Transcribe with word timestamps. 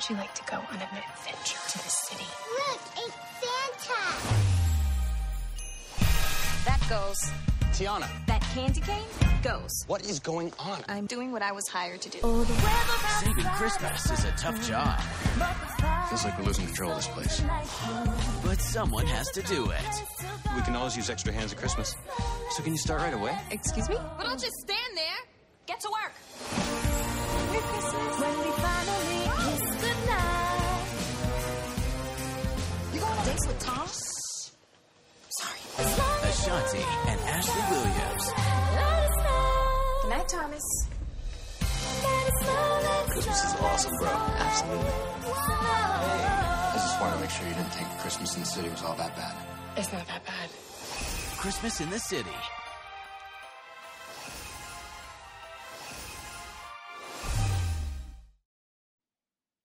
How 0.00 0.06
would 0.08 0.16
you 0.16 0.16
like 0.16 0.34
to 0.34 0.42
go 0.50 0.56
on 0.56 0.76
an 0.76 0.80
adventure 0.80 1.58
to 1.68 1.76
the 1.78 1.90
city? 1.90 2.24
Look, 2.56 2.80
it's 2.96 3.14
Santa. 3.84 4.00
That 6.64 6.80
goes. 6.88 7.18
Tiana, 7.74 8.08
That 8.26 8.40
candy 8.54 8.80
cane 8.80 9.04
goes. 9.42 9.84
what 9.88 10.00
is 10.06 10.18
going 10.18 10.54
on? 10.58 10.78
I'm 10.88 11.04
doing 11.04 11.32
what 11.32 11.42
I 11.42 11.52
was 11.52 11.68
hired 11.68 12.00
to 12.00 12.08
do. 12.08 12.18
Saving 13.20 13.44
Christmas 13.44 14.10
is 14.10 14.24
a 14.24 14.32
tough 14.38 14.66
job, 14.66 14.98
Feels 16.08 16.24
like 16.24 16.38
we're 16.38 16.46
losing 16.46 16.64
control 16.64 16.92
of 16.92 16.96
this 16.96 17.08
place. 17.08 17.42
but 18.42 18.58
someone 18.62 19.04
has 19.06 19.28
to 19.32 19.42
do 19.42 19.68
it. 19.70 19.84
We 20.56 20.62
can 20.62 20.76
always 20.76 20.96
use 20.96 21.10
extra 21.10 21.30
hands 21.30 21.52
at 21.52 21.58
Christmas. 21.58 21.94
So 22.52 22.62
can 22.62 22.72
you 22.72 22.78
start 22.78 23.02
right 23.02 23.12
away? 23.12 23.36
Excuse 23.50 23.86
me? 23.90 23.96
But 24.16 24.26
I'll 24.26 24.38
just 24.38 24.56
stand 24.60 24.96
there. 24.96 25.18
Get 25.66 25.78
to 25.80 25.90
work. 25.90 26.14
Ashanti 36.40 36.78
and 36.78 37.20
Ashley 37.20 37.62
Williams. 37.70 38.32
Good 40.00 40.08
night, 40.08 40.26
Thomas. 40.26 40.62
Christmas 43.10 43.44
is 43.44 43.54
awesome, 43.60 43.92
bro. 44.00 44.08
Absolutely. 44.08 44.92
I 45.36 46.72
just 46.76 46.98
wanted 46.98 47.14
to 47.16 47.20
make 47.20 47.30
sure 47.30 47.46
you 47.46 47.52
didn't 47.52 47.74
think 47.74 47.88
Christmas 47.98 48.34
in 48.36 48.40
the 48.40 48.46
city 48.46 48.68
was 48.70 48.82
all 48.82 48.94
that 48.94 49.14
bad. 49.16 49.36
It's 49.76 49.92
not 49.92 50.06
that 50.06 50.24
bad. 50.24 50.48
Christmas 51.36 51.78
in 51.82 51.90
the 51.90 51.98
City. 51.98 52.30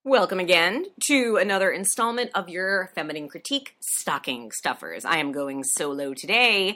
Welcome 0.08 0.39
again 0.39 0.86
to 1.08 1.38
another 1.38 1.72
installment 1.72 2.30
of 2.36 2.48
your 2.48 2.92
feminine 2.94 3.28
critique 3.28 3.75
stocking 3.80 4.52
stuffers. 4.52 5.03
I 5.03 5.17
am 5.17 5.31
going 5.31 5.64
solo 5.64 6.14
today, 6.14 6.75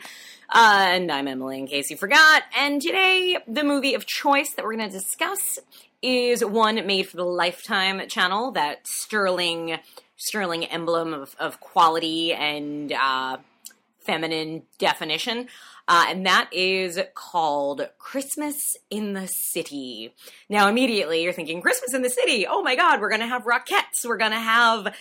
uh, 0.50 0.86
and 0.88 1.12
I'm 1.12 1.28
Emily 1.28 1.60
in 1.60 1.68
case 1.68 1.92
you 1.92 1.96
forgot. 1.96 2.42
And 2.58 2.82
today, 2.82 3.38
the 3.48 3.64
movie 3.64 3.94
of 3.94 4.08
choice 4.08 4.56
that 4.56 4.66
we're 4.66 4.76
going 4.76 4.90
to 4.90 4.98
discuss 4.98 5.60
is 6.02 6.44
one 6.44 6.84
made 6.88 7.08
for 7.08 7.18
the 7.18 7.24
Lifetime 7.24 8.02
channel, 8.08 8.50
that 8.54 8.88
sterling, 8.88 9.78
sterling 10.18 10.66
emblem 10.66 11.14
of, 11.14 11.36
of 11.40 11.60
quality 11.60 12.34
and 12.34 12.92
uh, 12.92 13.38
feminine 14.02 14.64
definition. 14.78 15.48
Uh, 15.88 16.06
and 16.08 16.26
that 16.26 16.50
is 16.52 17.00
called 17.16 17.90
Christmas 17.98 18.56
in 18.92 19.14
the 19.14 19.28
City. 19.28 20.14
Now, 20.48 20.68
immediately 20.68 21.24
you're 21.24 21.34
thinking, 21.34 21.62
Christmas 21.62 21.94
in 21.96 22.04
the 22.04 22.10
City. 22.10 22.46
Oh 22.48 22.62
my 22.62 22.76
God, 22.76 23.02
we're 23.02 23.10
to 23.22 23.28
have 23.28 23.44
Rockettes. 23.44 24.06
We're 24.06 24.18
to 24.32 24.40
have 24.40 24.94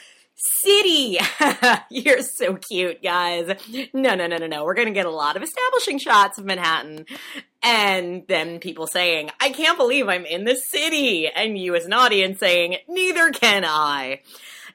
City. 0.64 1.18
you're 1.90 2.22
so 2.22 2.54
cute, 2.54 3.02
guys. 3.02 3.48
No, 3.92 4.14
no, 4.14 4.26
no, 4.26 4.38
no, 4.38 4.46
no. 4.46 4.64
We're 4.64 4.74
going 4.74 4.88
to 4.88 4.94
get 4.94 5.04
a 5.04 5.10
lot 5.10 5.36
of 5.36 5.42
establishing 5.42 5.98
shots 5.98 6.38
of 6.38 6.44
Manhattan. 6.44 7.06
And 7.62 8.24
then 8.28 8.60
people 8.60 8.86
saying, 8.86 9.30
I 9.40 9.50
can't 9.50 9.76
believe 9.76 10.08
I'm 10.08 10.24
in 10.24 10.44
the 10.44 10.54
city. 10.54 11.28
And 11.28 11.58
you 11.58 11.74
as 11.74 11.86
an 11.86 11.92
audience 11.92 12.38
saying, 12.38 12.76
neither 12.88 13.30
can 13.30 13.64
I. 13.66 14.20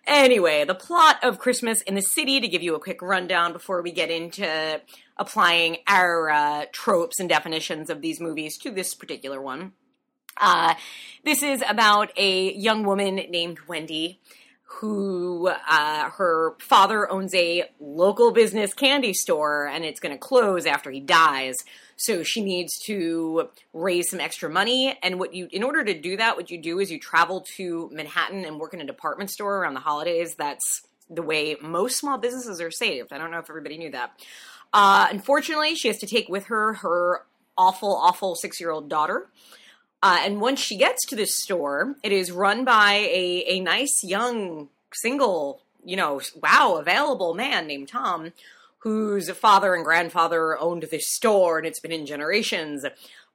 Anyway, 0.05 0.65
the 0.65 0.75
plot 0.75 1.17
of 1.23 1.39
Christmas 1.39 1.81
in 1.83 1.95
the 1.95 2.01
City, 2.01 2.41
to 2.41 2.47
give 2.47 2.61
you 2.61 2.75
a 2.75 2.79
quick 2.79 3.01
rundown 3.01 3.53
before 3.53 3.81
we 3.81 3.91
get 3.91 4.11
into 4.11 4.81
applying 5.17 5.77
our 5.87 6.29
uh, 6.29 6.65
tropes 6.73 7.19
and 7.19 7.29
definitions 7.29 7.89
of 7.89 8.01
these 8.01 8.19
movies 8.19 8.57
to 8.57 8.71
this 8.71 8.93
particular 8.93 9.41
one. 9.41 9.71
Uh, 10.35 10.73
this 11.23 11.41
is 11.41 11.63
about 11.67 12.11
a 12.17 12.53
young 12.53 12.83
woman 12.83 13.15
named 13.15 13.59
Wendy 13.67 14.19
who 14.79 15.47
uh, 15.47 16.09
her 16.09 16.55
father 16.59 17.09
owns 17.09 17.33
a 17.35 17.69
local 17.79 18.31
business 18.31 18.73
candy 18.73 19.13
store 19.13 19.67
and 19.67 19.85
it's 19.85 19.99
going 19.99 20.11
to 20.11 20.17
close 20.17 20.65
after 20.65 20.89
he 20.89 20.99
dies. 20.99 21.57
So 22.05 22.21
she 22.21 22.43
needs 22.43 22.77
to 22.85 23.49
raise 23.71 24.09
some 24.09 24.19
extra 24.19 24.49
money. 24.49 24.97
And 25.01 25.19
what 25.19 25.33
you, 25.33 25.47
in 25.51 25.63
order 25.63 25.85
to 25.85 25.93
do 25.93 26.17
that, 26.17 26.35
what 26.35 26.51
you 26.51 26.61
do 26.61 26.79
is 26.79 26.91
you 26.91 26.99
travel 26.99 27.45
to 27.55 27.89
Manhattan 27.93 28.43
and 28.43 28.59
work 28.59 28.73
in 28.73 28.81
a 28.81 28.85
department 28.85 29.31
store 29.31 29.59
around 29.59 29.73
the 29.73 29.79
holidays. 29.79 30.35
That's 30.35 30.81
the 31.09 31.21
way 31.21 31.55
most 31.61 31.97
small 31.97 32.17
businesses 32.17 32.59
are 32.59 32.71
saved. 32.71 33.13
I 33.13 33.17
don't 33.17 33.31
know 33.31 33.39
if 33.39 33.49
everybody 33.49 33.77
knew 33.77 33.91
that. 33.91 34.19
Uh, 34.73 35.07
unfortunately, 35.11 35.75
she 35.75 35.87
has 35.87 35.99
to 35.99 36.07
take 36.07 36.27
with 36.27 36.47
her 36.47 36.73
her 36.73 37.25
awful, 37.57 37.95
awful 37.95 38.35
six 38.35 38.59
year 38.59 38.71
old 38.71 38.89
daughter. 38.89 39.29
Uh, 40.01 40.19
and 40.21 40.41
once 40.41 40.59
she 40.59 40.75
gets 40.75 41.05
to 41.05 41.15
this 41.15 41.37
store, 41.37 41.95
it 42.03 42.11
is 42.11 42.31
run 42.31 42.65
by 42.65 42.95
a, 42.95 43.45
a 43.47 43.59
nice 43.61 44.03
young 44.03 44.67
single, 44.93 45.61
you 45.85 45.95
know, 45.95 46.19
wow, 46.41 46.75
available 46.77 47.33
man 47.33 47.65
named 47.67 47.87
Tom, 47.87 48.33
whose 48.83 49.29
father 49.31 49.73
and 49.73 49.85
grandfather 49.85 50.59
owned 50.59 50.83
this 50.91 51.07
store 51.07 51.57
and 51.57 51.65
it's 51.65 51.79
been 51.79 51.91
in 51.91 52.05
generations. 52.05 52.85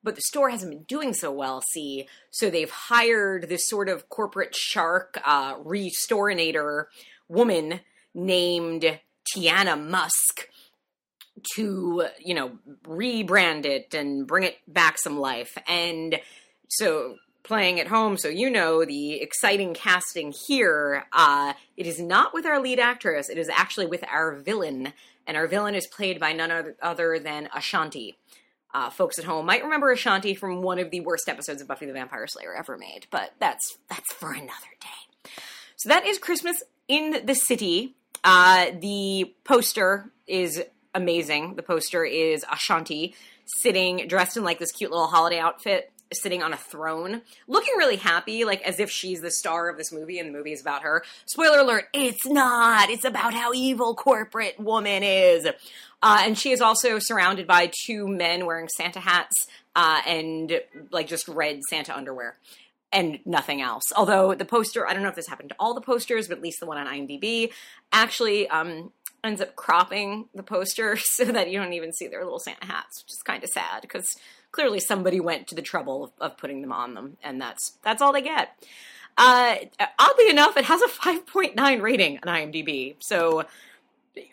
But 0.02 0.14
the 0.14 0.22
store 0.22 0.50
hasn't 0.50 0.70
been 0.70 0.82
doing 0.84 1.14
so 1.14 1.32
well, 1.32 1.62
see. 1.72 2.06
So 2.30 2.50
they've 2.50 2.70
hired 2.70 3.48
this 3.48 3.66
sort 3.66 3.88
of 3.88 4.10
corporate 4.10 4.54
shark 4.54 5.18
uh, 5.24 5.56
restorinator 5.56 6.84
woman 7.28 7.80
named 8.14 9.00
Tiana 9.34 9.82
Musk 9.82 10.48
to, 11.54 12.08
you 12.18 12.34
know, 12.34 12.58
rebrand 12.84 13.64
it 13.64 13.94
and 13.94 14.26
bring 14.26 14.44
it 14.44 14.58
back 14.68 14.98
some 14.98 15.18
life. 15.18 15.56
And 15.66 16.20
so 16.68 17.16
playing 17.42 17.80
at 17.80 17.86
home, 17.86 18.18
so 18.18 18.28
you 18.28 18.50
know 18.50 18.84
the 18.84 19.22
exciting 19.22 19.72
casting 19.72 20.34
here. 20.46 21.06
Uh, 21.12 21.54
it 21.78 21.86
is 21.86 21.98
not 21.98 22.34
with 22.34 22.44
our 22.44 22.60
lead 22.60 22.78
actress, 22.78 23.30
it 23.30 23.38
is 23.38 23.48
actually 23.48 23.86
with 23.86 24.04
our 24.12 24.34
villain. 24.34 24.92
And 25.28 25.36
our 25.36 25.46
villain 25.46 25.74
is 25.74 25.86
played 25.86 26.18
by 26.18 26.32
none 26.32 26.74
other, 26.82 27.18
than 27.20 27.48
Ashanti. 27.54 28.16
Uh, 28.74 28.90
folks 28.90 29.18
at 29.18 29.24
home 29.24 29.46
might 29.46 29.62
remember 29.62 29.92
Ashanti 29.92 30.34
from 30.34 30.62
one 30.62 30.78
of 30.78 30.90
the 30.90 31.00
worst 31.00 31.28
episodes 31.28 31.62
of 31.62 31.68
Buffy 31.68 31.86
the 31.86 31.92
Vampire 31.92 32.26
Slayer 32.26 32.54
ever 32.54 32.76
made, 32.76 33.06
but 33.10 33.32
that's 33.38 33.78
that's 33.88 34.12
for 34.14 34.32
another 34.32 34.50
day. 34.80 35.30
So 35.76 35.90
that 35.90 36.04
is 36.04 36.18
Christmas 36.18 36.62
in 36.88 37.24
the 37.24 37.34
City. 37.34 37.94
Uh, 38.24 38.70
the 38.80 39.34
poster 39.44 40.10
is 40.26 40.62
amazing. 40.94 41.54
The 41.54 41.62
poster 41.62 42.04
is 42.04 42.44
Ashanti 42.50 43.14
sitting 43.46 44.06
dressed 44.08 44.36
in 44.36 44.44
like 44.44 44.58
this 44.58 44.72
cute 44.72 44.90
little 44.90 45.06
holiday 45.06 45.38
outfit, 45.38 45.92
sitting 46.12 46.42
on 46.42 46.52
a 46.52 46.56
throne, 46.56 47.22
looking 47.46 47.74
really 47.76 47.96
happy, 47.96 48.44
like 48.44 48.62
as 48.62 48.80
if 48.80 48.90
she's 48.90 49.20
the 49.20 49.30
star 49.30 49.68
of 49.68 49.76
this 49.76 49.92
movie 49.92 50.18
and 50.18 50.28
the 50.28 50.36
movie 50.36 50.52
is 50.52 50.60
about 50.60 50.82
her. 50.82 51.04
Spoiler 51.26 51.58
alert, 51.58 51.88
it's 51.92 52.26
not. 52.26 52.90
It's 52.90 53.04
about 53.04 53.34
how 53.34 53.52
evil 53.52 53.94
corporate 53.94 54.58
woman 54.58 55.02
is. 55.02 55.46
Uh, 56.02 56.22
and 56.22 56.38
she 56.38 56.50
is 56.50 56.60
also 56.60 56.98
surrounded 56.98 57.46
by 57.46 57.70
two 57.84 58.06
men 58.06 58.46
wearing 58.46 58.68
Santa 58.76 59.00
hats 59.00 59.34
uh, 59.74 60.00
and 60.06 60.60
like 60.90 61.08
just 61.08 61.28
red 61.28 61.60
Santa 61.68 61.96
underwear 61.96 62.36
and 62.92 63.18
nothing 63.26 63.60
else. 63.60 63.84
Although 63.96 64.34
the 64.34 64.44
poster, 64.44 64.86
I 64.86 64.94
don't 64.94 65.02
know 65.02 65.08
if 65.08 65.14
this 65.14 65.28
happened 65.28 65.50
to 65.50 65.56
all 65.58 65.74
the 65.74 65.80
posters, 65.80 66.28
but 66.28 66.38
at 66.38 66.42
least 66.42 66.60
the 66.60 66.66
one 66.66 66.78
on 66.78 66.86
IMDb 66.86 67.52
actually 67.92 68.48
um, 68.48 68.92
ends 69.22 69.40
up 69.40 69.56
cropping 69.56 70.28
the 70.34 70.42
poster 70.42 70.96
so 71.02 71.24
that 71.24 71.50
you 71.50 71.58
don't 71.58 71.72
even 71.72 71.92
see 71.92 72.08
their 72.08 72.24
little 72.24 72.38
Santa 72.38 72.66
hats, 72.66 73.02
which 73.04 73.12
is 73.12 73.22
kind 73.24 73.42
of 73.42 73.50
sad 73.50 73.82
because 73.82 74.06
clearly 74.52 74.80
somebody 74.80 75.20
went 75.20 75.48
to 75.48 75.54
the 75.54 75.62
trouble 75.62 76.04
of, 76.04 76.12
of, 76.20 76.36
putting 76.36 76.62
them 76.62 76.72
on 76.72 76.94
them, 76.94 77.16
and 77.22 77.40
that's 77.40 77.78
that's 77.82 78.02
all 78.02 78.12
they 78.12 78.22
get. 78.22 78.50
Uh, 79.16 79.56
oddly 79.98 80.30
enough, 80.30 80.56
it 80.56 80.64
has 80.66 80.80
a 80.80 80.86
5.9 80.86 81.82
rating 81.82 82.18
on 82.22 82.34
IMDb, 82.34 82.94
so 83.00 83.44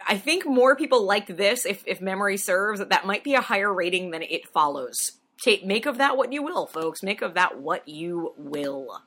I 0.08 0.18
think 0.18 0.46
more 0.46 0.76
people 0.76 1.06
like 1.06 1.28
this, 1.28 1.66
if, 1.66 1.84
if 1.86 2.02
memory 2.02 2.38
serves, 2.38 2.80
that 2.86 3.06
might 3.06 3.24
be 3.24 3.34
a 3.34 3.42
higher 3.42 3.74
rating 3.74 4.12
than 4.12 4.22
it 4.22 4.48
follows. 4.48 5.14
Take, 5.42 5.66
make 5.66 5.86
of 5.86 5.98
that 5.98 6.18
what 6.18 6.32
you 6.32 6.44
will, 6.44 6.66
folks. 6.66 7.04
Make 7.04 7.22
of 7.22 7.34
that 7.34 7.60
what 7.60 7.88
you 7.88 8.34
will. 8.38 9.02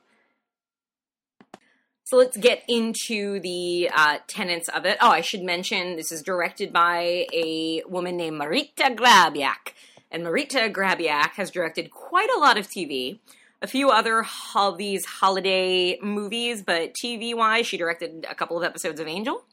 So 2.03 2.17
let's 2.17 2.37
get 2.37 2.63
into 2.67 3.39
the 3.39 3.89
uh, 3.93 4.17
tenets 4.27 4.67
of 4.69 4.85
it. 4.85 4.97
Oh, 4.99 5.09
I 5.09 5.21
should 5.21 5.43
mention 5.43 5.95
this 5.95 6.11
is 6.11 6.23
directed 6.23 6.73
by 6.73 7.27
a 7.33 7.83
woman 7.87 8.17
named 8.17 8.39
Marita 8.39 8.95
Grabiak. 8.95 9.73
And 10.11 10.23
Marita 10.23 10.71
Grabiak 10.73 11.31
has 11.31 11.51
directed 11.51 11.91
quite 11.91 12.29
a 12.35 12.39
lot 12.39 12.57
of 12.57 12.67
TV. 12.67 13.19
a 13.61 13.67
few 13.67 13.89
other 13.89 14.21
ho- 14.21 14.75
these 14.75 15.03
holiday 15.05 15.99
movies, 16.01 16.63
but 16.63 16.93
TV 16.93 17.35
wise, 17.35 17.67
she 17.67 17.75
directed 17.77 18.25
a 18.29 18.33
couple 18.33 18.57
of 18.57 18.63
episodes 18.63 19.01
of 19.01 19.07
Angel, 19.07 19.43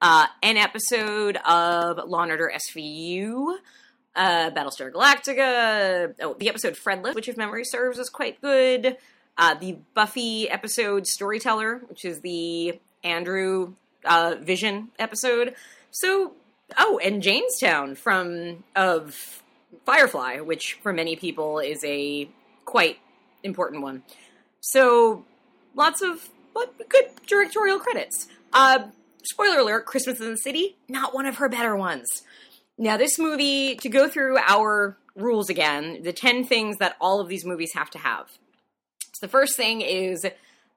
uh, 0.00 0.26
an 0.44 0.56
episode 0.56 1.36
of 1.38 1.98
Law 2.08 2.22
and 2.22 2.30
Order 2.30 2.52
SVU, 2.54 3.56
uh, 4.14 4.50
Battlestar 4.50 4.92
Galactica. 4.92 6.14
Oh, 6.20 6.34
the 6.38 6.48
episode 6.48 6.76
Friendless, 6.76 7.16
which 7.16 7.28
if 7.28 7.36
memory 7.36 7.64
serves, 7.64 7.98
is 7.98 8.08
quite 8.08 8.40
good. 8.40 8.96
Uh, 9.36 9.54
the 9.54 9.78
Buffy 9.94 10.48
episode 10.48 11.06
Storyteller, 11.06 11.82
which 11.88 12.04
is 12.04 12.20
the 12.20 12.78
Andrew 13.02 13.74
uh, 14.04 14.36
Vision 14.40 14.88
episode. 14.98 15.54
So, 15.90 16.34
oh, 16.76 17.00
and 17.02 17.22
Jaynestown 17.22 17.96
from 17.96 18.62
of 18.76 19.42
Firefly, 19.84 20.40
which 20.40 20.78
for 20.82 20.92
many 20.92 21.16
people 21.16 21.58
is 21.58 21.82
a 21.84 22.28
quite 22.64 22.98
important 23.42 23.82
one. 23.82 24.02
So, 24.60 25.24
lots 25.74 26.02
of 26.02 26.28
but 26.54 26.88
good 26.88 27.04
directorial 27.26 27.78
credits. 27.78 28.28
Uh, 28.52 28.88
spoiler 29.22 29.58
alert: 29.58 29.86
Christmas 29.86 30.20
in 30.20 30.30
the 30.30 30.36
City, 30.36 30.76
not 30.88 31.14
one 31.14 31.26
of 31.26 31.36
her 31.36 31.48
better 31.48 31.76
ones. 31.76 32.06
Now, 32.78 32.96
this 32.96 33.18
movie, 33.18 33.74
to 33.76 33.88
go 33.88 34.08
through 34.08 34.38
our 34.38 34.96
rules 35.16 35.50
again, 35.50 36.02
the 36.02 36.12
10 36.12 36.44
things 36.44 36.76
that 36.78 36.96
all 37.00 37.20
of 37.20 37.28
these 37.28 37.44
movies 37.44 37.72
have 37.74 37.90
to 37.90 37.98
have. 37.98 38.30
So 39.00 39.26
the 39.26 39.28
first 39.28 39.56
thing 39.56 39.80
is 39.80 40.24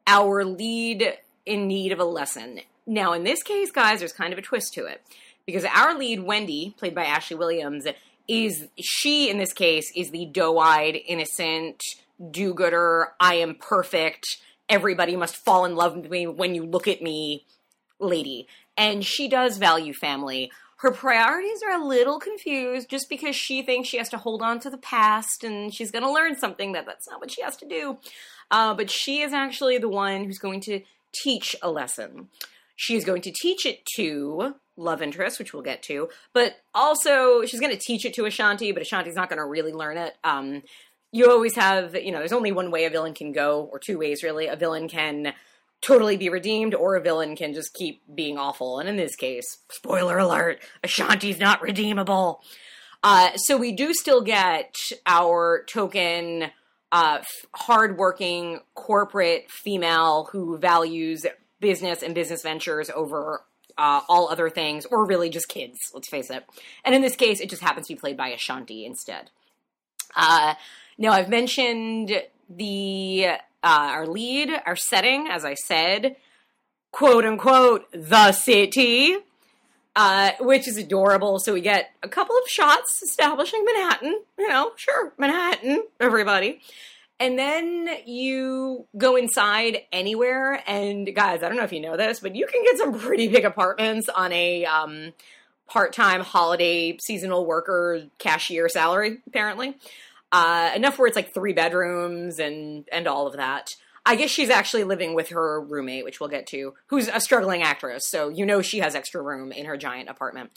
our 0.07 0.43
lead 0.43 1.17
in 1.45 1.67
need 1.67 1.91
of 1.91 1.99
a 1.99 2.03
lesson. 2.03 2.61
Now, 2.87 3.13
in 3.13 3.23
this 3.23 3.43
case, 3.43 3.71
guys, 3.71 3.99
there's 3.99 4.13
kind 4.13 4.33
of 4.33 4.39
a 4.39 4.41
twist 4.41 4.73
to 4.73 4.85
it. 4.85 5.01
Because 5.45 5.63
our 5.65 5.97
lead, 5.97 6.23
Wendy, 6.23 6.73
played 6.77 6.95
by 6.95 7.05
Ashley 7.05 7.37
Williams, 7.37 7.85
is 8.27 8.67
she, 8.79 9.29
in 9.29 9.37
this 9.37 9.53
case, 9.53 9.91
is 9.95 10.11
the 10.11 10.25
doe 10.25 10.57
eyed, 10.59 10.97
innocent, 11.07 11.81
do 12.29 12.53
gooder, 12.53 13.13
I 13.19 13.35
am 13.35 13.55
perfect, 13.55 14.25
everybody 14.69 15.15
must 15.15 15.35
fall 15.35 15.65
in 15.65 15.75
love 15.75 15.95
with 15.95 16.09
me 16.09 16.27
when 16.27 16.55
you 16.55 16.65
look 16.65 16.87
at 16.87 17.01
me 17.01 17.45
lady. 17.99 18.47
And 18.77 19.05
she 19.05 19.27
does 19.27 19.57
value 19.57 19.93
family 19.93 20.51
her 20.81 20.91
priorities 20.91 21.61
are 21.61 21.79
a 21.79 21.85
little 21.85 22.19
confused 22.19 22.89
just 22.89 23.07
because 23.07 23.35
she 23.35 23.61
thinks 23.61 23.87
she 23.87 23.97
has 23.97 24.09
to 24.09 24.17
hold 24.17 24.41
on 24.41 24.59
to 24.61 24.69
the 24.69 24.79
past 24.79 25.43
and 25.43 25.71
she's 25.71 25.91
going 25.91 26.03
to 26.03 26.11
learn 26.11 26.35
something 26.35 26.71
that 26.71 26.87
that's 26.87 27.07
not 27.07 27.19
what 27.19 27.29
she 27.29 27.43
has 27.43 27.55
to 27.57 27.67
do. 27.67 27.99
Uh, 28.49 28.73
but 28.73 28.89
she 28.89 29.21
is 29.21 29.31
actually 29.31 29.77
the 29.77 29.87
one 29.87 30.25
who's 30.25 30.39
going 30.39 30.59
to 30.59 30.81
teach 31.23 31.55
a 31.61 31.69
lesson. 31.69 32.29
She 32.75 32.95
is 32.95 33.05
going 33.05 33.21
to 33.21 33.31
teach 33.31 33.67
it 33.67 33.85
to 33.95 34.55
love 34.77 35.01
interest, 35.01 35.39
which 35.39 35.53
we'll 35.53 35.63
get 35.63 35.83
to, 35.83 36.09
but 36.33 36.55
also 36.73 37.43
she's 37.45 37.59
going 37.59 37.71
to 37.71 37.81
teach 37.81 38.05
it 38.05 38.13
to 38.15 38.25
Ashanti, 38.25 38.71
but 38.71 38.81
Ashanti's 38.81 39.15
not 39.15 39.29
going 39.29 39.37
to 39.37 39.45
really 39.45 39.73
learn 39.73 39.97
it. 39.97 40.13
Um, 40.23 40.63
you 41.11 41.29
always 41.29 41.55
have, 41.55 41.95
you 41.95 42.11
know, 42.11 42.19
there's 42.19 42.31
only 42.31 42.51
one 42.51 42.71
way 42.71 42.85
a 42.85 42.89
villain 42.89 43.13
can 43.13 43.31
go, 43.31 43.69
or 43.71 43.79
two 43.79 43.97
ways 43.97 44.23
really. 44.23 44.47
A 44.47 44.55
villain 44.55 44.87
can 44.87 45.33
totally 45.81 46.15
be 46.15 46.29
redeemed, 46.29 46.73
or 46.73 46.95
a 46.95 47.01
villain 47.01 47.35
can 47.35 47.53
just 47.53 47.73
keep 47.73 48.03
being 48.13 48.37
awful. 48.37 48.79
And 48.79 48.87
in 48.87 48.95
this 48.95 49.15
case, 49.15 49.57
spoiler 49.69 50.17
alert, 50.19 50.59
Ashanti's 50.83 51.39
not 51.39 51.61
redeemable. 51.61 52.41
Uh, 53.03 53.31
so 53.35 53.57
we 53.57 53.71
do 53.71 53.93
still 53.93 54.21
get 54.21 54.75
our 55.05 55.65
token, 55.67 56.51
uh, 56.91 57.19
hardworking 57.53 58.59
corporate 58.75 59.49
female 59.49 60.29
who 60.31 60.57
values 60.57 61.25
business 61.59 62.03
and 62.03 62.13
business 62.13 62.43
ventures 62.43 62.89
over 62.91 63.43
uh, 63.77 64.01
all 64.07 64.29
other 64.29 64.49
things, 64.49 64.85
or 64.85 65.05
really 65.05 65.29
just 65.29 65.47
kids, 65.47 65.77
let's 65.93 66.09
face 66.09 66.29
it. 66.29 66.43
And 66.83 66.95
in 66.95 67.01
this 67.01 67.15
case, 67.15 67.39
it 67.39 67.49
just 67.49 67.61
happens 67.61 67.87
to 67.87 67.93
be 67.93 67.99
played 67.99 68.17
by 68.17 68.29
Ashanti 68.29 68.85
instead. 68.85 69.29
Uh, 70.15 70.55
now, 70.97 71.11
I've 71.11 71.29
mentioned 71.29 72.11
the 72.49 73.27
uh, 73.63 73.89
our 73.93 74.07
lead, 74.07 74.49
our 74.65 74.75
setting, 74.75 75.27
as 75.29 75.45
I 75.45 75.53
said, 75.53 76.15
quote 76.91 77.25
unquote, 77.25 77.85
the 77.91 78.31
city, 78.31 79.17
uh, 79.95 80.31
which 80.39 80.67
is 80.67 80.77
adorable. 80.77 81.39
So 81.39 81.53
we 81.53 81.61
get 81.61 81.91
a 82.03 82.09
couple 82.09 82.35
of 82.35 82.49
shots 82.49 83.01
establishing 83.03 83.63
Manhattan, 83.65 84.21
you 84.37 84.47
know, 84.47 84.71
sure, 84.75 85.13
Manhattan, 85.17 85.83
everybody. 85.99 86.61
And 87.21 87.37
then 87.37 87.87
you 88.07 88.87
go 88.97 89.15
inside 89.15 89.83
anywhere, 89.91 90.63
and 90.65 91.07
guys, 91.15 91.43
I 91.43 91.49
don't 91.49 91.57
know 91.57 91.63
if 91.63 91.71
you 91.71 91.79
know 91.79 91.95
this, 91.95 92.19
but 92.19 92.35
you 92.35 92.47
can 92.47 92.63
get 92.63 92.79
some 92.79 92.99
pretty 92.99 93.27
big 93.27 93.45
apartments 93.45 94.09
on 94.09 94.31
a 94.31 94.65
um, 94.65 95.13
part 95.67 95.93
time 95.93 96.21
holiday 96.21 96.97
seasonal 96.97 97.45
worker 97.45 98.05
cashier 98.17 98.67
salary, 98.69 99.19
apparently. 99.27 99.77
Uh, 100.31 100.71
enough 100.75 100.97
where 100.97 101.07
it's 101.07 101.15
like 101.15 101.31
three 101.31 101.53
bedrooms 101.53 102.39
and 102.39 102.85
and 102.91 103.05
all 103.05 103.27
of 103.27 103.37
that. 103.37 103.67
I 104.03 104.15
guess 104.15 104.31
she's 104.31 104.49
actually 104.49 104.85
living 104.85 105.13
with 105.13 105.29
her 105.29 105.61
roommate, 105.61 106.03
which 106.03 106.19
we'll 106.19 106.29
get 106.29 106.47
to, 106.47 106.73
who's 106.87 107.07
a 107.07 107.21
struggling 107.21 107.61
actress. 107.61 108.01
So 108.07 108.29
you 108.29 108.47
know 108.47 108.63
she 108.63 108.79
has 108.79 108.95
extra 108.95 109.21
room 109.21 109.51
in 109.51 109.67
her 109.67 109.77
giant 109.77 110.09
apartment. 110.09 110.49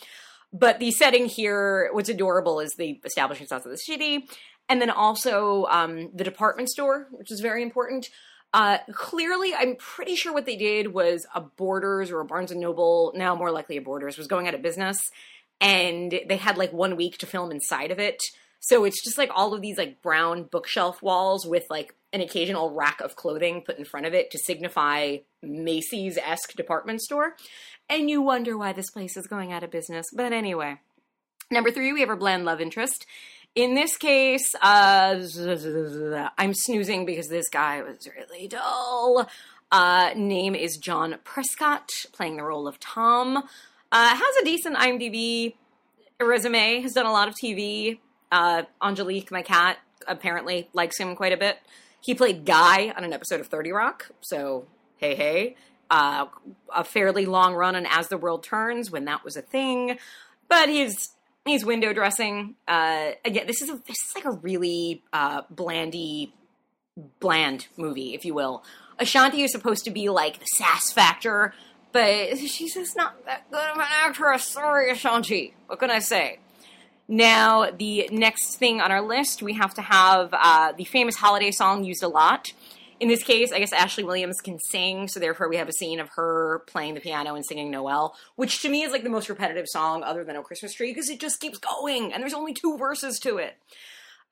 But 0.54 0.78
the 0.78 0.92
setting 0.92 1.26
here, 1.26 1.90
what's 1.92 2.08
adorable 2.08 2.60
is 2.60 2.74
the 2.78 3.00
establishing 3.04 3.48
south 3.48 3.66
of 3.66 3.72
the 3.72 3.76
city, 3.76 4.28
and 4.68 4.80
then 4.80 4.90
also 4.90 5.64
um, 5.66 6.10
the 6.14 6.24
department 6.24 6.70
store, 6.70 7.08
which 7.10 7.30
is 7.30 7.40
very 7.40 7.62
important. 7.62 8.08
Uh, 8.52 8.78
clearly, 8.92 9.52
I'm 9.52 9.76
pretty 9.76 10.14
sure 10.14 10.32
what 10.32 10.46
they 10.46 10.56
did 10.56 10.94
was 10.94 11.26
a 11.34 11.40
Borders 11.40 12.10
or 12.10 12.20
a 12.20 12.24
Barnes 12.24 12.52
and 12.52 12.60
Noble, 12.60 13.12
now 13.16 13.34
more 13.34 13.50
likely 13.50 13.76
a 13.76 13.82
Borders, 13.82 14.16
was 14.16 14.28
going 14.28 14.46
out 14.46 14.54
of 14.54 14.62
business, 14.62 14.96
and 15.60 16.20
they 16.28 16.36
had 16.36 16.56
like 16.56 16.72
one 16.72 16.96
week 16.96 17.18
to 17.18 17.26
film 17.26 17.50
inside 17.50 17.90
of 17.90 17.98
it. 17.98 18.22
So 18.60 18.84
it's 18.84 19.04
just 19.04 19.18
like 19.18 19.30
all 19.34 19.52
of 19.52 19.60
these 19.60 19.76
like 19.76 20.00
brown 20.00 20.44
bookshelf 20.44 21.02
walls 21.02 21.44
with 21.46 21.64
like 21.68 21.94
an 22.14 22.22
occasional 22.22 22.70
rack 22.70 23.00
of 23.00 23.16
clothing 23.16 23.60
put 23.60 23.76
in 23.76 23.84
front 23.84 24.06
of 24.06 24.14
it 24.14 24.30
to 24.30 24.38
signify 24.38 25.18
Macy's 25.42 26.16
esque 26.16 26.54
department 26.54 27.02
store. 27.02 27.34
And 27.90 28.08
you 28.08 28.22
wonder 28.22 28.56
why 28.56 28.72
this 28.72 28.90
place 28.90 29.16
is 29.16 29.26
going 29.26 29.52
out 29.52 29.64
of 29.64 29.70
business. 29.70 30.06
But 30.14 30.32
anyway, 30.32 30.76
number 31.50 31.70
three, 31.70 31.92
we 31.92 32.00
have 32.00 32.08
our 32.08 32.16
bland 32.16 32.46
love 32.46 32.60
interest. 32.60 33.04
In 33.54 33.76
this 33.76 33.96
case, 33.96 34.52
uh, 34.60 35.20
I'm 36.36 36.54
snoozing 36.54 37.06
because 37.06 37.28
this 37.28 37.48
guy 37.48 37.82
was 37.82 38.08
really 38.08 38.48
dull. 38.48 39.28
Uh, 39.70 40.10
name 40.16 40.56
is 40.56 40.76
Jon 40.76 41.14
Prescott, 41.22 41.88
playing 42.12 42.36
the 42.36 42.42
role 42.42 42.66
of 42.66 42.80
Tom. 42.80 43.36
Uh, 43.36 43.42
has 43.92 44.36
a 44.42 44.44
decent 44.44 44.76
IMDb 44.76 45.54
resume, 46.20 46.80
has 46.80 46.94
done 46.94 47.06
a 47.06 47.12
lot 47.12 47.28
of 47.28 47.34
TV, 47.36 48.00
uh, 48.32 48.64
Angelique, 48.82 49.30
my 49.30 49.42
cat, 49.42 49.78
apparently 50.08 50.68
likes 50.72 50.98
him 50.98 51.14
quite 51.14 51.32
a 51.32 51.36
bit. 51.36 51.58
He 52.00 52.12
played 52.12 52.44
Guy 52.44 52.90
on 52.96 53.04
an 53.04 53.12
episode 53.12 53.40
of 53.40 53.46
30 53.46 53.70
Rock, 53.70 54.10
so 54.20 54.66
hey, 54.96 55.14
hey. 55.14 55.56
Uh, 55.90 56.26
a 56.74 56.82
fairly 56.82 57.24
long 57.24 57.54
run 57.54 57.76
on 57.76 57.86
As 57.86 58.08
the 58.08 58.18
World 58.18 58.42
Turns 58.42 58.90
when 58.90 59.04
that 59.04 59.22
was 59.22 59.36
a 59.36 59.42
thing, 59.42 59.96
but 60.48 60.68
he's 60.68 61.10
he's 61.44 61.64
window 61.64 61.92
dressing. 61.92 62.56
Uh, 62.66 63.12
again, 63.24 63.46
this 63.46 63.62
is 63.62 63.70
a, 63.70 63.74
this 63.86 63.96
is 64.06 64.12
like 64.14 64.24
a 64.24 64.32
really 64.32 65.02
uh, 65.12 65.42
blandy, 65.50 66.32
bland 67.20 67.66
movie, 67.76 68.14
if 68.14 68.24
you 68.24 68.34
will. 68.34 68.64
Ashanti 68.98 69.42
is 69.42 69.52
supposed 69.52 69.84
to 69.84 69.90
be 69.90 70.08
like 70.08 70.38
the 70.38 70.46
sass 70.46 70.92
factor, 70.92 71.52
but 71.92 72.38
she's 72.38 72.74
just 72.74 72.96
not 72.96 73.24
that 73.26 73.50
good 73.50 73.70
of 73.70 73.76
an 73.76 73.86
actress. 73.88 74.44
Sorry, 74.44 74.90
Ashanti. 74.90 75.54
What 75.66 75.80
can 75.80 75.90
I 75.90 75.98
say? 75.98 76.38
Now, 77.06 77.70
the 77.70 78.08
next 78.10 78.56
thing 78.56 78.80
on 78.80 78.90
our 78.90 79.02
list, 79.02 79.42
we 79.42 79.54
have 79.54 79.74
to 79.74 79.82
have 79.82 80.30
uh, 80.32 80.72
the 80.72 80.84
famous 80.84 81.16
holiday 81.16 81.50
song 81.50 81.84
used 81.84 82.02
a 82.02 82.08
lot. 82.08 82.52
In 83.04 83.10
this 83.10 83.22
case, 83.22 83.52
I 83.52 83.58
guess 83.58 83.74
Ashley 83.74 84.02
Williams 84.02 84.40
can 84.40 84.58
sing, 84.58 85.08
so 85.08 85.20
therefore 85.20 85.50
we 85.50 85.58
have 85.58 85.68
a 85.68 85.74
scene 85.74 86.00
of 86.00 86.08
her 86.16 86.62
playing 86.66 86.94
the 86.94 87.00
piano 87.00 87.34
and 87.34 87.44
singing 87.44 87.70
Noel, 87.70 88.16
which 88.36 88.62
to 88.62 88.70
me 88.70 88.82
is 88.82 88.92
like 88.92 89.02
the 89.02 89.10
most 89.10 89.28
repetitive 89.28 89.66
song 89.68 90.02
other 90.02 90.24
than 90.24 90.36
O 90.36 90.42
Christmas 90.42 90.72
Tree 90.72 90.90
because 90.90 91.10
it 91.10 91.20
just 91.20 91.38
keeps 91.38 91.58
going 91.58 92.14
and 92.14 92.22
there's 92.22 92.32
only 92.32 92.54
two 92.54 92.78
verses 92.78 93.18
to 93.18 93.36
it. 93.36 93.58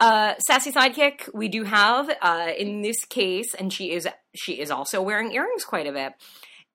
Uh, 0.00 0.36
sassy 0.46 0.72
sidekick 0.72 1.28
we 1.34 1.48
do 1.48 1.64
have 1.64 2.08
uh, 2.22 2.48
in 2.56 2.80
this 2.80 3.04
case, 3.04 3.52
and 3.52 3.74
she 3.74 3.92
is 3.92 4.08
she 4.34 4.58
is 4.58 4.70
also 4.70 5.02
wearing 5.02 5.32
earrings 5.32 5.66
quite 5.66 5.86
a 5.86 5.92
bit. 5.92 6.14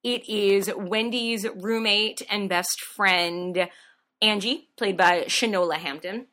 It 0.03 0.29
is 0.29 0.69
Wendy's 0.77 1.47
roommate 1.49 2.21
and 2.29 2.47
best 2.47 2.79
friend 2.79 3.69
Angie, 4.21 4.69
played 4.77 4.97
by 4.97 5.21
Shanola 5.21 5.77
Hampton. 5.77 6.27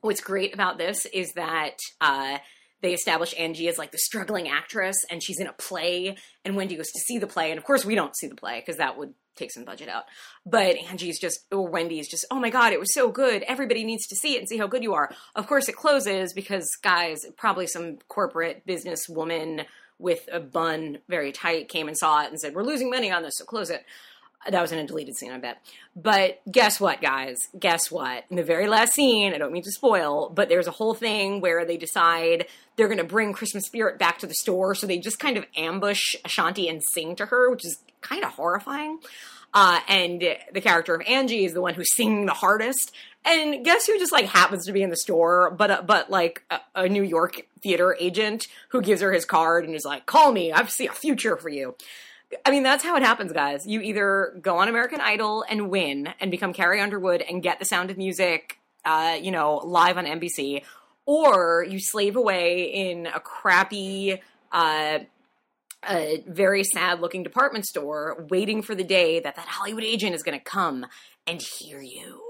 What's 0.00 0.22
great 0.22 0.54
about 0.54 0.78
this 0.78 1.04
is 1.04 1.34
that 1.34 1.76
uh, 2.00 2.38
they 2.82 2.92
establish 2.92 3.34
Angie 3.38 3.68
as 3.68 3.78
like 3.78 3.92
the 3.92 3.98
struggling 3.98 4.48
actress, 4.48 4.96
and 5.10 5.22
she's 5.22 5.40
in 5.40 5.46
a 5.46 5.52
play, 5.52 6.16
and 6.44 6.56
Wendy 6.56 6.76
goes 6.76 6.90
to 6.90 7.00
see 7.00 7.18
the 7.18 7.26
play, 7.26 7.50
and 7.50 7.58
of 7.58 7.64
course 7.64 7.84
we 7.84 7.94
don't 7.94 8.16
see 8.16 8.26
the 8.26 8.34
play 8.34 8.60
because 8.60 8.76
that 8.76 8.98
would 8.98 9.14
take 9.36 9.52
some 9.52 9.64
budget 9.64 9.88
out. 9.88 10.04
But 10.44 10.76
Angie's 10.88 11.20
just, 11.20 11.40
or 11.52 11.68
Wendy's 11.68 12.08
just, 12.08 12.26
oh 12.30 12.40
my 12.40 12.50
god, 12.50 12.72
it 12.72 12.80
was 12.80 12.92
so 12.94 13.10
good. 13.10 13.42
Everybody 13.42 13.84
needs 13.84 14.06
to 14.08 14.16
see 14.16 14.34
it 14.34 14.38
and 14.38 14.48
see 14.48 14.56
how 14.56 14.66
good 14.66 14.82
you 14.82 14.94
are. 14.94 15.10
Of 15.34 15.46
course, 15.46 15.68
it 15.68 15.76
closes 15.76 16.32
because 16.32 16.68
guys, 16.82 17.24
probably 17.36 17.66
some 17.66 17.98
corporate 18.08 18.64
business 18.66 19.08
woman 19.08 19.62
with 19.98 20.28
a 20.30 20.40
bun 20.40 20.98
very 21.08 21.32
tight 21.32 21.68
came 21.68 21.88
and 21.88 21.96
saw 21.96 22.22
it 22.22 22.30
and 22.30 22.38
said, 22.38 22.54
"We're 22.54 22.62
losing 22.62 22.90
money 22.90 23.10
on 23.10 23.22
this, 23.22 23.34
so 23.36 23.44
close 23.44 23.70
it." 23.70 23.84
That 24.48 24.62
was 24.62 24.72
in 24.72 24.78
a 24.78 24.86
deleted 24.86 25.16
scene, 25.16 25.32
I 25.32 25.38
bet. 25.38 25.58
But 25.94 26.40
guess 26.50 26.80
what, 26.80 27.00
guys? 27.00 27.36
Guess 27.58 27.90
what? 27.90 28.24
In 28.30 28.36
the 28.36 28.44
very 28.44 28.66
last 28.66 28.92
scene, 28.92 29.34
I 29.34 29.38
don't 29.38 29.52
mean 29.52 29.62
to 29.64 29.72
spoil, 29.72 30.30
but 30.30 30.48
there's 30.48 30.66
a 30.66 30.72
whole 30.72 30.94
thing 30.94 31.40
where 31.40 31.64
they 31.64 31.76
decide 31.76 32.46
they're 32.76 32.88
going 32.88 32.98
to 32.98 33.04
bring 33.04 33.32
Christmas 33.32 33.64
spirit 33.64 33.98
back 33.98 34.18
to 34.20 34.26
the 34.26 34.34
store, 34.34 34.74
so 34.74 34.86
they 34.86 34.98
just 34.98 35.18
kind 35.18 35.36
of 35.36 35.44
ambush 35.56 36.14
Ashanti 36.24 36.68
and 36.68 36.82
sing 36.92 37.16
to 37.16 37.26
her, 37.26 37.50
which 37.50 37.64
is 37.64 37.78
kind 38.00 38.24
of 38.24 38.30
horrifying. 38.30 39.00
Uh, 39.54 39.80
and 39.88 40.22
the 40.52 40.60
character 40.60 40.94
of 40.94 41.02
Angie 41.06 41.44
is 41.44 41.54
the 41.54 41.62
one 41.62 41.74
who's 41.74 41.94
singing 41.94 42.26
the 42.26 42.34
hardest. 42.34 42.92
And 43.24 43.64
guess 43.64 43.86
who 43.86 43.98
just 43.98 44.12
like 44.12 44.26
happens 44.26 44.66
to 44.66 44.72
be 44.72 44.82
in 44.82 44.90
the 44.90 44.96
store, 44.96 45.50
but 45.50 45.70
uh, 45.70 45.82
but 45.82 46.10
like 46.10 46.44
a, 46.50 46.60
a 46.76 46.88
New 46.88 47.02
York 47.02 47.40
theater 47.60 47.96
agent 47.98 48.46
who 48.68 48.80
gives 48.80 49.00
her 49.00 49.12
his 49.12 49.24
card 49.24 49.64
and 49.64 49.74
is 49.74 49.84
like, 49.84 50.06
"Call 50.06 50.30
me, 50.30 50.52
I 50.52 50.64
see 50.66 50.86
a 50.86 50.92
future 50.92 51.36
for 51.36 51.48
you." 51.48 51.74
I 52.44 52.50
mean, 52.50 52.62
that's 52.62 52.84
how 52.84 52.96
it 52.96 53.02
happens, 53.02 53.32
guys. 53.32 53.66
You 53.66 53.80
either 53.80 54.36
go 54.40 54.58
on 54.58 54.68
American 54.68 55.00
Idol 55.00 55.44
and 55.48 55.70
win 55.70 56.12
and 56.20 56.30
become 56.30 56.52
Carrie 56.52 56.80
Underwood 56.80 57.22
and 57.22 57.42
get 57.42 57.58
the 57.58 57.64
sound 57.64 57.90
of 57.90 57.96
music, 57.96 58.58
uh, 58.84 59.16
you 59.20 59.30
know, 59.30 59.56
live 59.64 59.96
on 59.96 60.06
NBC, 60.06 60.62
or 61.04 61.64
you 61.68 61.78
slave 61.80 62.16
away 62.16 62.64
in 62.64 63.06
a 63.06 63.20
crappy, 63.20 64.20
uh, 64.50 64.98
a 65.88 66.24
very 66.26 66.64
sad 66.64 67.00
looking 67.00 67.22
department 67.22 67.64
store 67.64 68.26
waiting 68.28 68.60
for 68.60 68.74
the 68.74 68.84
day 68.84 69.20
that 69.20 69.36
that 69.36 69.46
Hollywood 69.46 69.84
agent 69.84 70.14
is 70.14 70.22
going 70.24 70.36
to 70.36 70.44
come 70.44 70.86
and 71.26 71.40
hear 71.40 71.80
you. 71.80 72.22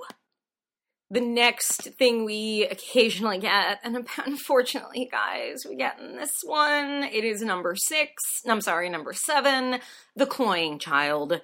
The 1.10 1.20
next 1.20 1.82
thing 1.98 2.24
we 2.24 2.66
occasionally 2.68 3.38
get, 3.38 3.78
and 3.84 3.96
unfortunately, 4.24 5.08
guys, 5.10 5.64
we 5.68 5.76
get 5.76 6.00
in 6.00 6.16
this 6.16 6.40
one, 6.42 7.04
it 7.04 7.24
is 7.24 7.42
number 7.42 7.76
six, 7.76 8.22
I'm 8.46 8.60
sorry, 8.60 8.88
number 8.88 9.12
seven, 9.12 9.80
The 10.16 10.26
Cloying 10.26 10.78
Child. 10.78 11.40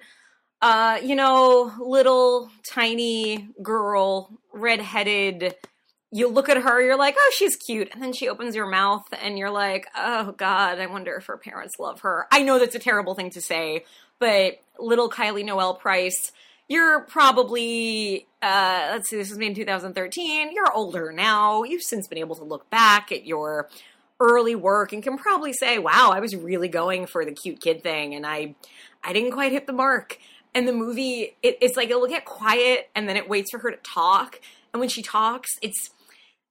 Uh, 0.61 0.97
you 1.03 1.15
know, 1.15 1.73
little 1.79 2.49
tiny 2.65 3.49
girl, 3.61 4.39
redheaded, 4.53 5.55
you 6.13 6.29
look 6.29 6.47
at 6.47 6.57
her, 6.57 6.81
you're 6.81 6.97
like, 6.97 7.15
oh, 7.17 7.31
she's 7.35 7.55
cute. 7.55 7.89
And 7.91 8.01
then 8.01 8.13
she 8.13 8.29
opens 8.29 8.55
your 8.55 8.67
mouth 8.67 9.03
and 9.19 9.37
you're 9.37 9.49
like, 9.49 9.87
oh, 9.97 10.31
God, 10.37 10.79
I 10.79 10.85
wonder 10.85 11.15
if 11.15 11.25
her 11.25 11.37
parents 11.37 11.79
love 11.79 12.01
her. 12.01 12.27
I 12.31 12.43
know 12.43 12.59
that's 12.59 12.75
a 12.75 12.79
terrible 12.79 13.15
thing 13.15 13.31
to 13.31 13.41
say, 13.41 13.83
but 14.19 14.59
little 14.79 15.09
Kylie 15.09 15.43
Noel 15.43 15.73
Price, 15.73 16.31
you're 16.67 17.01
probably, 17.01 18.27
uh, 18.41 18.89
let's 18.91 19.09
see, 19.09 19.17
this 19.17 19.29
was 19.29 19.37
made 19.37 19.47
in 19.47 19.55
2013. 19.55 20.51
You're 20.53 20.71
older 20.73 21.11
now. 21.11 21.63
You've 21.63 21.83
since 21.83 22.07
been 22.07 22.17
able 22.17 22.35
to 22.35 22.43
look 22.43 22.69
back 22.69 23.11
at 23.11 23.25
your 23.25 23.69
early 24.19 24.55
work 24.55 24.93
and 24.93 25.03
can 25.03 25.17
probably 25.17 25.53
say, 25.53 25.77
wow, 25.79 26.11
I 26.13 26.19
was 26.19 26.35
really 26.35 26.69
going 26.69 27.05
for 27.05 27.25
the 27.25 27.31
cute 27.31 27.59
kid 27.59 27.83
thing 27.83 28.15
and 28.15 28.25
I, 28.25 28.55
I 29.03 29.13
didn't 29.13 29.31
quite 29.31 29.51
hit 29.51 29.67
the 29.67 29.73
mark. 29.73 30.17
And 30.55 30.67
the 30.67 30.73
movie, 30.73 31.35
it, 31.41 31.57
it's 31.61 31.75
like 31.75 31.89
it'll 31.89 32.07
get 32.07 32.25
quiet 32.25 32.89
and 32.95 33.09
then 33.09 33.17
it 33.17 33.27
waits 33.27 33.51
for 33.51 33.57
her 33.59 33.71
to 33.71 33.77
talk. 33.77 34.39
And 34.71 34.79
when 34.79 34.89
she 34.89 35.01
talks, 35.01 35.49
it's 35.61 35.89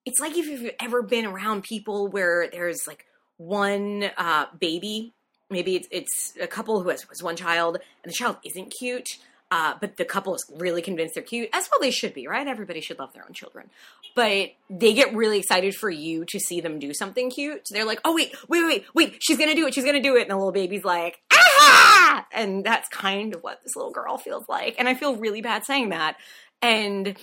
it's 0.04 0.20
like 0.20 0.36
if 0.36 0.46
you've 0.46 0.70
ever 0.80 1.02
been 1.02 1.24
around 1.24 1.62
people 1.62 2.08
where 2.08 2.48
there's 2.50 2.86
like 2.86 3.06
one 3.36 4.10
uh, 4.16 4.46
baby, 4.58 5.14
maybe 5.50 5.76
it's, 5.76 5.88
it's 5.90 6.34
a 6.40 6.46
couple 6.46 6.82
who 6.82 6.88
has, 6.88 7.02
has, 7.02 7.22
one 7.22 7.36
child, 7.36 7.76
and 7.76 8.12
the 8.12 8.14
child 8.14 8.36
isn't 8.44 8.74
cute, 8.76 9.18
uh, 9.52 9.74
but 9.82 9.98
the 9.98 10.04
couple 10.06 10.34
is 10.34 10.50
really 10.56 10.80
convinced 10.80 11.14
they're 11.14 11.22
cute, 11.22 11.50
as 11.52 11.68
well 11.70 11.78
they 11.78 11.90
should 11.90 12.14
be, 12.14 12.26
right? 12.26 12.46
Everybody 12.46 12.80
should 12.80 12.98
love 12.98 13.12
their 13.12 13.22
own 13.22 13.34
children. 13.34 13.68
But 14.14 14.52
they 14.70 14.94
get 14.94 15.14
really 15.14 15.40
excited 15.40 15.74
for 15.74 15.90
you 15.90 16.24
to 16.30 16.40
see 16.40 16.62
them 16.62 16.78
do 16.78 16.94
something 16.94 17.30
cute. 17.30 17.68
So 17.68 17.74
they're 17.74 17.84
like, 17.84 18.00
oh, 18.02 18.14
wait, 18.14 18.34
wait, 18.48 18.64
wait, 18.64 18.84
wait, 18.94 19.18
she's 19.20 19.36
gonna 19.36 19.54
do 19.54 19.66
it, 19.66 19.74
she's 19.74 19.84
gonna 19.84 20.00
do 20.00 20.16
it. 20.16 20.22
And 20.22 20.30
the 20.30 20.36
little 20.36 20.52
baby's 20.52 20.86
like, 20.86 21.20
ah! 21.30 22.26
And 22.32 22.64
that's 22.64 22.88
kind 22.88 23.34
of 23.34 23.42
what 23.42 23.62
this 23.62 23.76
little 23.76 23.92
girl 23.92 24.16
feels 24.16 24.48
like. 24.48 24.76
And 24.78 24.88
I 24.88 24.94
feel 24.94 25.16
really 25.16 25.42
bad 25.42 25.66
saying 25.66 25.90
that. 25.90 26.16
And 26.62 27.18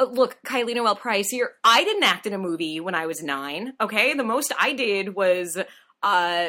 uh, 0.00 0.06
look, 0.06 0.38
Kylie 0.46 0.74
Noel 0.74 0.96
Price, 0.96 1.30
you're, 1.30 1.50
I 1.62 1.84
didn't 1.84 2.04
act 2.04 2.24
in 2.24 2.32
a 2.32 2.38
movie 2.38 2.80
when 2.80 2.94
I 2.94 3.04
was 3.04 3.22
nine. 3.22 3.74
Okay, 3.82 4.14
the 4.14 4.24
most 4.24 4.50
I 4.58 4.72
did 4.72 5.14
was 5.14 5.58
uh, 6.02 6.48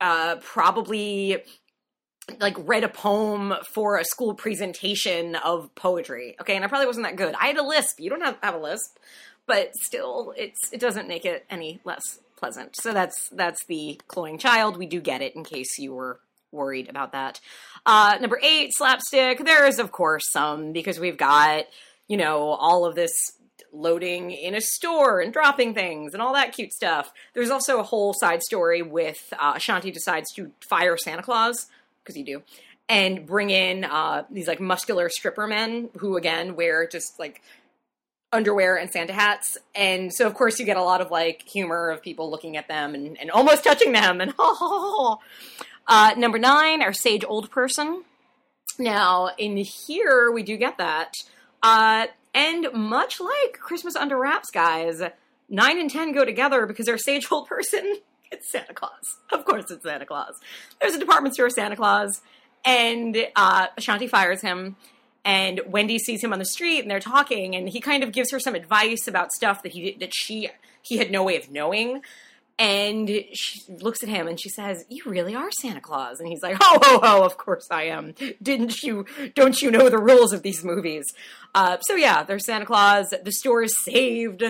uh, 0.00 0.36
probably 0.40 1.44
like 2.40 2.56
read 2.58 2.84
a 2.84 2.88
poem 2.88 3.54
for 3.74 3.98
a 3.98 4.04
school 4.04 4.34
presentation 4.34 5.36
of 5.36 5.74
poetry. 5.74 6.36
Okay, 6.40 6.56
and 6.56 6.64
I 6.64 6.68
probably 6.68 6.86
wasn't 6.86 7.06
that 7.06 7.16
good. 7.16 7.34
I 7.34 7.48
had 7.48 7.56
a 7.56 7.62
lisp. 7.62 8.00
You 8.00 8.10
don't 8.10 8.22
have, 8.22 8.38
have 8.42 8.54
a 8.54 8.58
lisp, 8.58 8.96
but 9.46 9.74
still, 9.82 10.32
it's 10.36 10.72
it 10.72 10.80
doesn't 10.80 11.08
make 11.08 11.24
it 11.24 11.44
any 11.50 11.80
less 11.84 12.02
pleasant. 12.36 12.76
So 12.76 12.92
that's 12.92 13.28
that's 13.30 13.64
the 13.66 14.00
cloying 14.08 14.38
child. 14.38 14.76
We 14.76 14.86
do 14.86 15.00
get 15.00 15.22
it 15.22 15.36
in 15.36 15.44
case 15.44 15.78
you 15.78 15.94
were 15.94 16.20
worried 16.50 16.88
about 16.88 17.12
that. 17.12 17.40
Uh, 17.84 18.16
number 18.20 18.38
eight, 18.42 18.70
slapstick. 18.74 19.44
There 19.44 19.66
is 19.66 19.78
of 19.78 19.92
course 19.92 20.24
some 20.32 20.72
because 20.72 20.98
we've 20.98 21.18
got 21.18 21.66
you 22.08 22.16
know, 22.16 22.48
all 22.48 22.84
of 22.84 22.94
this 22.94 23.12
loading 23.72 24.30
in 24.30 24.54
a 24.54 24.60
store 24.60 25.20
and 25.20 25.32
dropping 25.32 25.74
things 25.74 26.12
and 26.12 26.22
all 26.22 26.34
that 26.34 26.52
cute 26.52 26.72
stuff. 26.72 27.12
There's 27.34 27.50
also 27.50 27.80
a 27.80 27.82
whole 27.82 28.14
side 28.14 28.42
story 28.42 28.82
with 28.82 29.32
uh, 29.38 29.54
Ashanti 29.56 29.90
decides 29.90 30.32
to 30.34 30.52
fire 30.68 30.96
Santa 30.96 31.22
Claus, 31.22 31.66
because 32.04 32.16
you 32.16 32.24
do, 32.24 32.42
and 32.88 33.26
bring 33.26 33.50
in 33.50 33.84
uh, 33.84 34.24
these 34.30 34.46
like 34.46 34.60
muscular 34.60 35.08
stripper 35.08 35.46
men 35.46 35.90
who, 35.98 36.16
again, 36.16 36.54
wear 36.54 36.86
just 36.86 37.18
like 37.18 37.40
underwear 38.34 38.76
and 38.76 38.90
Santa 38.90 39.12
hats. 39.12 39.56
And 39.74 40.12
so, 40.12 40.26
of 40.26 40.34
course, 40.34 40.58
you 40.58 40.66
get 40.66 40.76
a 40.76 40.82
lot 40.82 41.00
of 41.00 41.10
like 41.10 41.42
humor 41.42 41.90
of 41.90 42.02
people 42.02 42.30
looking 42.30 42.56
at 42.56 42.68
them 42.68 42.94
and, 42.94 43.18
and 43.18 43.30
almost 43.30 43.64
touching 43.64 43.92
them. 43.92 44.20
And 44.20 44.34
uh, 44.38 46.14
number 46.16 46.38
nine, 46.38 46.82
our 46.82 46.92
sage 46.92 47.24
old 47.26 47.50
person. 47.50 48.04
Now, 48.78 49.30
in 49.38 49.56
here, 49.56 50.30
we 50.32 50.42
do 50.42 50.56
get 50.56 50.78
that. 50.78 51.14
Uh, 51.62 52.06
and 52.34 52.66
much 52.74 53.20
like 53.20 53.58
Christmas 53.60 53.94
Under 53.94 54.18
Wraps, 54.18 54.50
guys, 54.50 55.00
9 55.48 55.78
and 55.78 55.90
10 55.90 56.12
go 56.12 56.24
together 56.24 56.66
because 56.66 56.88
our 56.88 56.98
sage 56.98 57.30
old 57.30 57.46
person, 57.46 57.96
it's 58.34 58.50
Santa 58.50 58.74
Claus. 58.74 59.18
Of 59.32 59.44
course, 59.44 59.70
it's 59.70 59.82
Santa 59.82 60.04
Claus. 60.04 60.34
There's 60.80 60.94
a 60.94 60.98
department 60.98 61.34
store 61.34 61.48
Santa 61.48 61.76
Claus, 61.76 62.20
and 62.64 63.16
uh, 63.34 63.68
Ashanti 63.76 64.06
fires 64.06 64.42
him. 64.42 64.76
And 65.26 65.62
Wendy 65.66 65.98
sees 65.98 66.22
him 66.22 66.34
on 66.34 66.38
the 66.38 66.44
street, 66.44 66.80
and 66.80 66.90
they're 66.90 67.00
talking, 67.00 67.56
and 67.56 67.66
he 67.66 67.80
kind 67.80 68.02
of 68.02 68.12
gives 68.12 68.30
her 68.30 68.38
some 68.38 68.54
advice 68.54 69.08
about 69.08 69.32
stuff 69.32 69.62
that 69.62 69.72
he 69.72 69.96
that 70.00 70.12
she 70.14 70.50
he 70.82 70.98
had 70.98 71.10
no 71.10 71.22
way 71.24 71.36
of 71.38 71.50
knowing. 71.50 72.02
And 72.58 73.08
she 73.32 73.62
looks 73.68 74.02
at 74.02 74.08
him 74.08 74.28
and 74.28 74.38
she 74.38 74.48
says, 74.50 74.84
"You 74.90 75.02
really 75.06 75.34
are 75.34 75.50
Santa 75.60 75.80
Claus." 75.80 76.20
And 76.20 76.28
he's 76.28 76.42
like, 76.42 76.56
"Ho 76.60 76.78
ho 76.82 77.00
ho! 77.02 77.22
Of 77.24 77.38
course 77.38 77.66
I 77.70 77.84
am. 77.84 78.14
Didn't 78.42 78.82
you? 78.82 79.06
Don't 79.34 79.60
you 79.62 79.70
know 79.70 79.88
the 79.88 79.98
rules 79.98 80.34
of 80.34 80.42
these 80.42 80.62
movies?" 80.62 81.06
Uh, 81.54 81.78
so 81.80 81.96
yeah, 81.96 82.22
there's 82.22 82.44
Santa 82.44 82.66
Claus. 82.66 83.14
The 83.24 83.32
store 83.32 83.62
is 83.62 83.74
saved. 83.82 84.44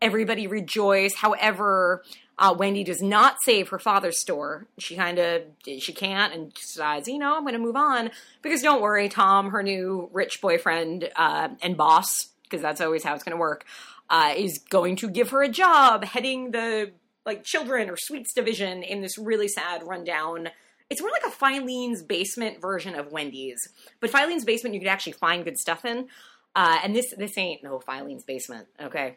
Everybody 0.00 0.46
rejoice. 0.46 1.16
However, 1.16 2.04
uh, 2.38 2.54
Wendy 2.56 2.84
does 2.84 3.02
not 3.02 3.36
save 3.44 3.68
her 3.68 3.78
father's 3.78 4.18
store. 4.18 4.66
She 4.78 4.96
kind 4.96 5.18
of 5.18 5.42
she 5.64 5.92
can't 5.92 6.32
and 6.32 6.52
decides, 6.52 7.08
you 7.08 7.18
know, 7.18 7.36
I'm 7.36 7.42
going 7.42 7.54
to 7.54 7.58
move 7.58 7.76
on 7.76 8.10
because 8.40 8.62
don't 8.62 8.82
worry, 8.82 9.08
Tom, 9.08 9.50
her 9.50 9.62
new 9.62 10.08
rich 10.12 10.40
boyfriend 10.40 11.10
uh, 11.16 11.50
and 11.62 11.76
boss, 11.76 12.28
because 12.44 12.62
that's 12.62 12.80
always 12.80 13.04
how 13.04 13.14
it's 13.14 13.24
going 13.24 13.36
to 13.36 13.40
work, 13.40 13.64
uh, 14.10 14.34
is 14.36 14.58
going 14.58 14.96
to 14.96 15.10
give 15.10 15.30
her 15.30 15.42
a 15.42 15.48
job 15.48 16.04
heading 16.04 16.50
the 16.50 16.92
like 17.24 17.44
children 17.44 17.88
or 17.88 17.96
sweets 17.96 18.32
division 18.34 18.82
in 18.82 19.00
this 19.00 19.18
really 19.18 19.48
sad 19.48 19.82
rundown. 19.84 20.48
It's 20.90 21.00
more 21.00 21.10
like 21.10 21.24
a 21.26 21.30
Filene's 21.30 22.02
basement 22.02 22.60
version 22.60 22.94
of 22.94 23.12
Wendy's, 23.12 23.68
but 24.00 24.10
Filene's 24.10 24.44
basement 24.44 24.74
you 24.74 24.80
could 24.80 24.88
actually 24.88 25.12
find 25.12 25.44
good 25.44 25.58
stuff 25.58 25.84
in. 25.84 26.08
Uh, 26.54 26.78
and 26.82 26.94
this 26.94 27.14
this 27.16 27.38
ain't 27.38 27.62
no 27.62 27.78
Filene's 27.78 28.24
basement, 28.24 28.68
okay? 28.80 29.16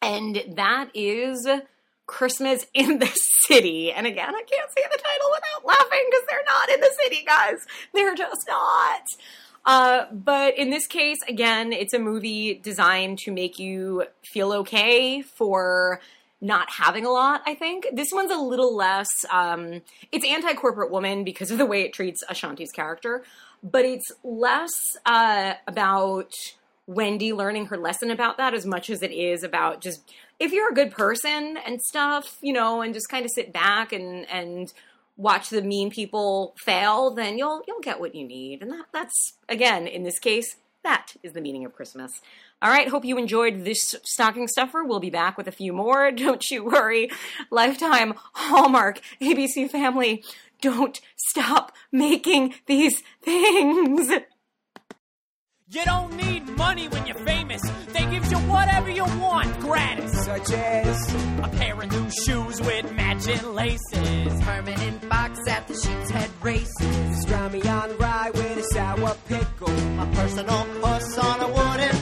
And 0.00 0.42
that 0.56 0.90
is 0.94 1.48
Christmas 2.06 2.66
in 2.74 2.98
the 2.98 3.10
City. 3.46 3.92
And 3.92 4.06
again, 4.06 4.34
I 4.34 4.42
can't 4.42 4.70
say 4.76 4.84
the 4.90 4.98
title 4.98 5.30
without 5.30 5.66
laughing 5.66 6.06
because 6.10 6.26
they're 6.28 6.44
not 6.46 6.68
in 6.70 6.80
the 6.80 6.90
city, 7.02 7.24
guys. 7.26 7.58
They're 7.92 8.14
just 8.14 8.46
not. 8.48 9.02
Uh, 9.64 10.06
but 10.12 10.58
in 10.58 10.70
this 10.70 10.86
case, 10.86 11.18
again, 11.28 11.72
it's 11.72 11.94
a 11.94 11.98
movie 11.98 12.54
designed 12.54 13.18
to 13.18 13.30
make 13.30 13.58
you 13.58 14.04
feel 14.24 14.52
okay 14.52 15.22
for 15.22 16.00
not 16.40 16.68
having 16.70 17.06
a 17.06 17.10
lot, 17.10 17.42
I 17.46 17.54
think. 17.54 17.86
This 17.92 18.08
one's 18.12 18.32
a 18.32 18.36
little 18.36 18.74
less, 18.74 19.06
um, 19.30 19.82
it's 20.10 20.26
anti 20.26 20.54
corporate 20.54 20.90
woman 20.90 21.22
because 21.22 21.52
of 21.52 21.58
the 21.58 21.66
way 21.66 21.82
it 21.82 21.92
treats 21.92 22.22
Ashanti's 22.28 22.72
character, 22.72 23.22
but 23.62 23.84
it's 23.84 24.10
less 24.24 24.72
uh, 25.06 25.54
about 25.68 26.32
Wendy 26.88 27.32
learning 27.32 27.66
her 27.66 27.76
lesson 27.76 28.10
about 28.10 28.38
that 28.38 28.54
as 28.54 28.66
much 28.66 28.90
as 28.90 29.02
it 29.02 29.12
is 29.12 29.44
about 29.44 29.80
just 29.80 30.12
if 30.42 30.52
you're 30.52 30.70
a 30.70 30.74
good 30.74 30.90
person 30.90 31.56
and 31.64 31.80
stuff, 31.80 32.38
you 32.42 32.52
know, 32.52 32.82
and 32.82 32.92
just 32.92 33.08
kind 33.08 33.24
of 33.24 33.30
sit 33.34 33.52
back 33.52 33.92
and, 33.92 34.28
and, 34.30 34.72
watch 35.18 35.50
the 35.50 35.60
mean 35.62 35.90
people 35.90 36.54
fail, 36.58 37.10
then 37.10 37.36
you'll 37.36 37.62
you'll 37.68 37.80
get 37.80 38.00
what 38.00 38.14
you 38.14 38.26
need. 38.26 38.62
And 38.62 38.72
that, 38.72 38.86
that's 38.92 39.34
again, 39.48 39.86
in 39.86 40.04
this 40.04 40.18
case, 40.18 40.56
that 40.84 41.14
is 41.22 41.32
the 41.32 41.40
meaning 41.40 41.64
of 41.64 41.74
Christmas. 41.74 42.10
All 42.60 42.70
right, 42.70 42.88
hope 42.88 43.04
you 43.04 43.18
enjoyed 43.18 43.64
this 43.64 43.94
stocking 44.04 44.48
stuffer. 44.48 44.82
We'll 44.82 45.00
be 45.00 45.10
back 45.10 45.36
with 45.36 45.46
a 45.48 45.52
few 45.52 45.72
more. 45.72 46.10
Don't 46.16 46.50
you 46.50 46.64
worry. 46.64 47.10
Lifetime, 47.50 48.14
Hallmark, 48.32 49.00
ABC 49.20 49.70
Family, 49.70 50.24
don't 50.60 51.00
stop 51.16 51.72
making 51.90 52.54
these 52.66 53.02
things. 53.20 54.08
You 55.68 55.84
don't 55.84 56.16
need 56.16 56.48
money 56.56 56.86
when 56.86 57.06
you're 57.06 57.18
famous. 57.18 57.62
You 58.32 58.38
whatever 58.38 58.88
you 58.88 59.04
want, 59.04 59.60
gratis. 59.60 60.24
Such 60.24 60.52
as 60.52 61.14
a 61.42 61.48
pair 61.48 61.78
of 61.78 61.92
new 61.92 62.08
shoes 62.08 62.62
with 62.62 62.90
matching 62.92 63.46
laces, 63.52 64.42
permanent 64.42 65.06
box 65.06 65.38
at 65.46 65.68
the 65.68 65.74
Sheep's 65.74 66.08
Head 66.08 66.30
races, 66.40 67.26
Strami 67.26 67.62
on 67.66 67.94
rye 67.98 68.30
with 68.32 68.56
a 68.56 68.62
sour 68.72 69.14
pickle, 69.28 70.00
a 70.00 70.06
personal 70.14 70.66
puss 70.80 71.18
on 71.18 71.40
a 71.40 71.48
wooden 71.48 72.01